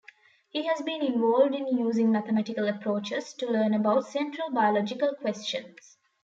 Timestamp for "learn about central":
3.45-4.49